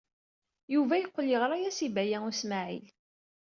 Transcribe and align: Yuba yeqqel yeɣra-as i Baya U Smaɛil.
Yuba 0.73 0.95
yeqqel 0.97 1.27
yeɣra-as 1.29 1.79
i 1.85 1.89
Baya 1.95 2.17
U 2.27 2.31
Smaɛil. 2.41 2.87